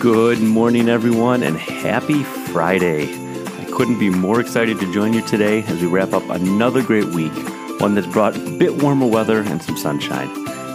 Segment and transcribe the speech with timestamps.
[0.00, 3.12] Good morning, everyone, and happy Friday.
[3.12, 7.06] I couldn't be more excited to join you today as we wrap up another great
[7.06, 7.32] week,
[7.80, 10.28] one that's brought a bit warmer weather and some sunshine.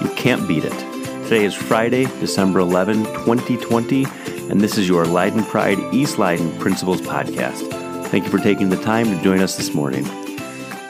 [0.04, 0.78] You can't beat it.
[1.24, 4.06] Today is Friday, December 11, 2020,
[4.50, 7.66] and this is your Leyden Pride East Leyden Principals Podcast.
[8.08, 10.04] Thank you for taking the time to join us this morning.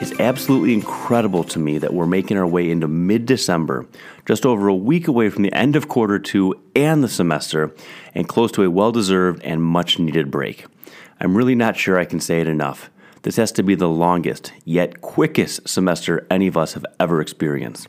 [0.03, 3.87] It's absolutely incredible to me that we're making our way into mid December,
[4.25, 7.73] just over a week away from the end of quarter two and the semester,
[8.13, 10.65] and close to a well deserved and much needed break.
[11.21, 12.89] I'm really not sure I can say it enough.
[13.21, 17.87] This has to be the longest, yet quickest semester any of us have ever experienced.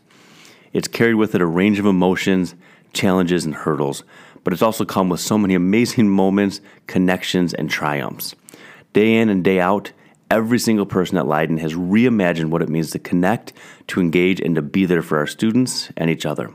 [0.73, 2.55] It's carried with it a range of emotions,
[2.93, 4.05] challenges, and hurdles,
[4.45, 8.37] but it's also come with so many amazing moments, connections, and triumphs.
[8.93, 9.91] Day in and day out,
[10.35, 13.53] every single person at Leyden has reimagined what it means to connect,
[13.87, 16.53] to engage, and to be there for our students and each other.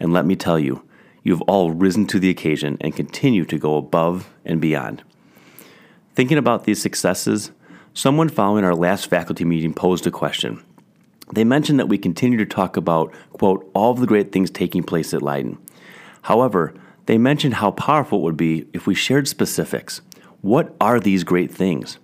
[0.00, 0.82] And let me tell you,
[1.22, 5.04] you've all risen to the occasion and continue to go above and beyond.
[6.16, 7.52] Thinking about these successes,
[7.94, 10.60] someone following our last faculty meeting posed a question.
[11.32, 14.82] They mentioned that we continue to talk about, quote, all of the great things taking
[14.82, 15.58] place at Leyden.
[16.22, 16.74] However,
[17.06, 20.00] they mentioned how powerful it would be if we shared specifics.
[20.40, 21.98] What are these great things?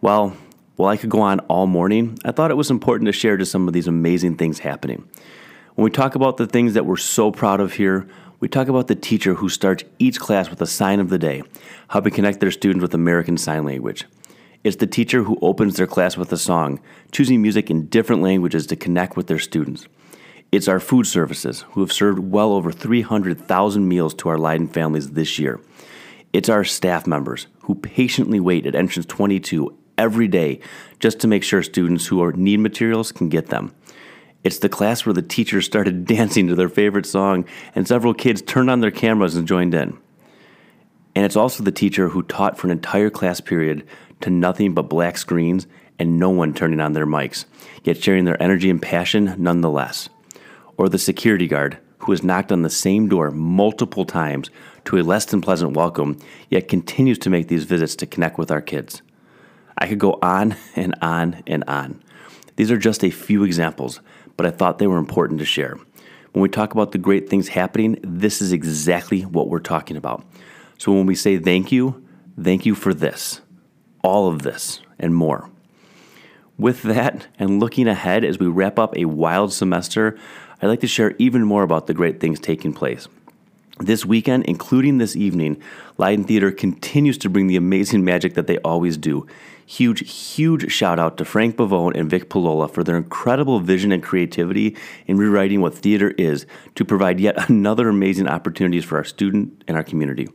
[0.00, 0.36] Well,
[0.76, 3.50] while I could go on all morning, I thought it was important to share just
[3.50, 5.08] some of these amazing things happening.
[5.74, 8.06] When we talk about the things that we're so proud of here,
[8.38, 11.42] we talk about the teacher who starts each class with a sign of the day,
[11.88, 14.04] helping connect their students with American Sign Language.
[14.62, 16.78] It's the teacher who opens their class with a song,
[17.10, 19.88] choosing music in different languages to connect with their students.
[20.52, 25.10] It's our food services, who have served well over 300,000 meals to our Leyden families
[25.10, 25.60] this year.
[26.32, 30.60] It's our staff members who patiently wait at entrance 22 every day
[31.00, 33.74] just to make sure students who need materials can get them.
[34.44, 38.40] It's the class where the teachers started dancing to their favorite song and several kids
[38.40, 39.98] turned on their cameras and joined in.
[41.14, 43.86] And it's also the teacher who taught for an entire class period
[44.20, 45.66] to nothing but black screens
[45.98, 47.44] and no one turning on their mics,
[47.82, 50.08] yet sharing their energy and passion nonetheless.
[50.76, 54.50] Or the security guard who has knocked on the same door multiple times
[54.84, 56.16] to a less than pleasant welcome,
[56.48, 59.02] yet continues to make these visits to connect with our kids.
[59.78, 62.02] I could go on and on and on.
[62.56, 64.00] These are just a few examples,
[64.36, 65.78] but I thought they were important to share.
[66.32, 70.24] When we talk about the great things happening, this is exactly what we're talking about.
[70.76, 72.06] So when we say thank you,
[72.40, 73.40] thank you for this,
[74.02, 75.50] all of this, and more.
[76.58, 80.18] With that, and looking ahead as we wrap up a wild semester,
[80.60, 83.08] I'd like to share even more about the great things taking place.
[83.78, 85.62] This weekend, including this evening,
[85.98, 89.26] Leyden Theater continues to bring the amazing magic that they always do.
[89.68, 94.02] Huge, huge shout out to Frank Bavone and Vic Palola for their incredible vision and
[94.02, 94.74] creativity
[95.06, 99.76] in rewriting what theater is to provide yet another amazing opportunities for our student and
[99.76, 100.26] our community.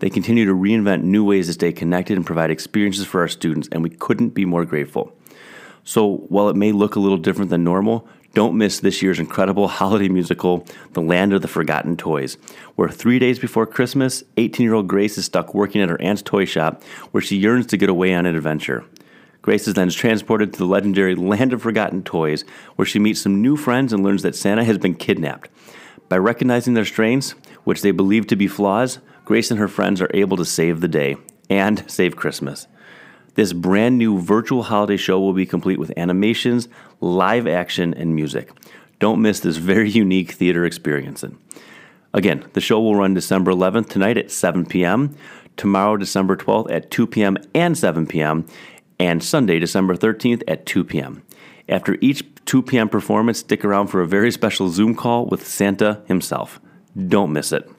[0.00, 3.68] They continue to reinvent new ways to stay connected and provide experiences for our students,
[3.70, 5.16] and we couldn't be more grateful.
[5.84, 9.68] So, while it may look a little different than normal, don't miss this year's incredible
[9.78, 12.36] holiday musical, The Land of the Forgotten Toys,
[12.76, 16.22] where three days before Christmas, 18 year old Grace is stuck working at her aunt's
[16.22, 18.84] toy shop where she yearns to get away on an adventure.
[19.40, 22.44] Grace is then transported to the legendary Land of Forgotten Toys,
[22.76, 25.48] where she meets some new friends and learns that Santa has been kidnapped.
[26.08, 27.30] By recognizing their strengths,
[27.64, 30.88] which they believe to be flaws, Grace and her friends are able to save the
[30.88, 31.16] day
[31.48, 32.66] and save Christmas.
[33.38, 36.66] This brand new virtual holiday show will be complete with animations,
[37.00, 38.50] live action, and music.
[38.98, 41.24] Don't miss this very unique theater experience.
[42.12, 45.14] Again, the show will run December 11th tonight at 7 p.m.,
[45.56, 47.36] tomorrow, December 12th at 2 p.m.
[47.54, 48.44] and 7 p.m.,
[48.98, 51.22] and Sunday, December 13th at 2 p.m.
[51.68, 52.88] After each 2 p.m.
[52.88, 56.60] performance, stick around for a very special Zoom call with Santa himself.
[56.96, 57.70] Don't miss it.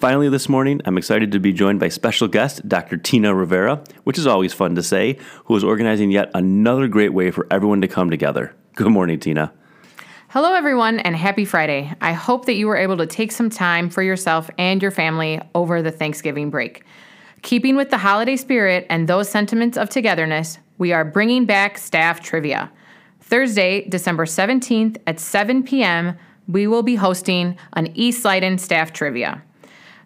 [0.00, 2.96] Finally, this morning, I'm excited to be joined by special guest Dr.
[2.96, 7.30] Tina Rivera, which is always fun to say, who is organizing yet another great way
[7.30, 8.54] for everyone to come together.
[8.76, 9.52] Good morning, Tina.
[10.28, 11.92] Hello, everyone, and happy Friday.
[12.00, 15.38] I hope that you were able to take some time for yourself and your family
[15.54, 16.82] over the Thanksgiving break.
[17.42, 22.22] Keeping with the holiday spirit and those sentiments of togetherness, we are bringing back staff
[22.22, 22.72] trivia.
[23.20, 26.16] Thursday, December 17th at 7 p.m.,
[26.48, 29.42] we will be hosting an East Leyden staff trivia.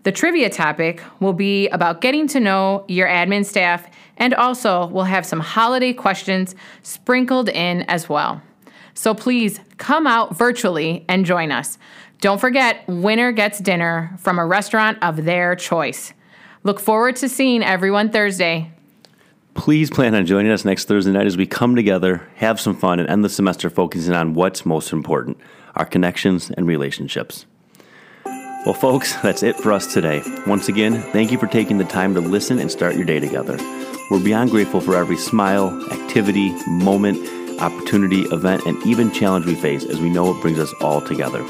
[0.05, 5.05] The trivia topic will be about getting to know your admin staff, and also we'll
[5.05, 8.43] have some holiday questions sprinkled in as well.
[8.93, 11.79] So please come out virtually and join us.
[12.21, 16.13] Don't forget, winner gets dinner from a restaurant of their choice.
[16.65, 18.71] Look forward to seeing everyone Thursday.
[19.55, 23.01] Please plan on joining us next Thursday night as we come together, have some fun,
[23.01, 25.39] and end the semester focusing on what's most important
[25.77, 27.47] our connections and relationships.
[28.65, 30.23] Well, folks, that's it for us today.
[30.47, 33.59] Once again, thank you for taking the time to listen and start your day together.
[34.11, 37.19] We're beyond grateful for every smile, activity, moment,
[37.61, 41.45] opportunity, event, and even challenge we face as we know it brings us all together.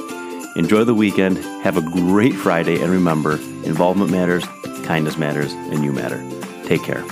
[0.57, 4.45] Enjoy the weekend, have a great Friday, and remember involvement matters,
[4.85, 6.21] kindness matters, and you matter.
[6.65, 7.05] Take care.